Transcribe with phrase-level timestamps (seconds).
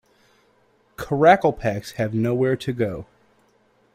[0.97, 3.05] Karakalpaks have nowhere to go.